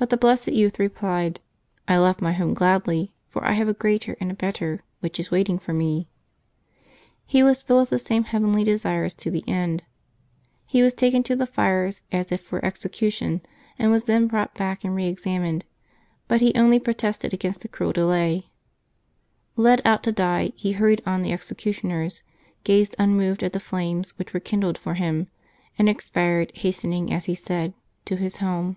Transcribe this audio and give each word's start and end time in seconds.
But 0.00 0.10
the 0.10 0.16
blessed 0.16 0.52
youth 0.52 0.78
replied, 0.78 1.40
"I 1.88 1.96
left 1.98 2.22
my 2.22 2.30
home 2.32 2.54
gladly, 2.54 3.14
for 3.30 3.44
I 3.44 3.54
have 3.54 3.66
a 3.66 3.74
greater 3.74 4.16
and 4.20 4.30
a 4.30 4.34
better 4.34 4.84
which 5.00 5.18
is 5.18 5.32
waiting 5.32 5.58
for 5.58 5.72
me.'' 5.72 6.08
He 7.26 7.42
was 7.42 7.62
filled 7.64 7.80
with 7.80 7.90
the 7.90 7.98
same 7.98 8.22
heavenly 8.22 8.62
desires 8.62 9.12
to 9.14 9.28
the 9.32 9.42
end. 9.48 9.82
He 10.66 10.84
was 10.84 10.94
taken 10.94 11.24
to 11.24 11.34
the 11.34 11.48
fires 11.48 12.02
as 12.12 12.30
if 12.30 12.40
for 12.40 12.64
exe 12.64 12.84
cution, 12.86 13.40
and 13.76 13.90
was 13.90 14.04
then 14.04 14.28
brought 14.28 14.54
back 14.54 14.84
and 14.84 14.94
re 14.94 15.08
examined, 15.08 15.64
but 16.28 16.40
he 16.40 16.54
only 16.54 16.78
protested 16.78 17.34
against 17.34 17.62
the 17.62 17.68
cruel 17.68 17.90
delay. 17.92 18.50
Led 19.56 19.82
out 19.84 20.04
to 20.04 20.12
die, 20.12 20.52
he 20.54 20.70
hurried 20.74 21.02
on 21.06 21.22
the 21.22 21.32
executioners, 21.32 22.22
gazed 22.62 22.94
unmoved 23.00 23.42
at 23.42 23.52
the 23.52 23.58
flames 23.58 24.16
which 24.16 24.32
were 24.32 24.38
kindled 24.38 24.78
for 24.78 24.94
him, 24.94 25.26
and 25.76 25.88
expired, 25.88 26.52
hastening, 26.54 27.12
as 27.12 27.24
he 27.24 27.34
said, 27.34 27.74
to 28.04 28.14
his 28.14 28.36
home. 28.36 28.76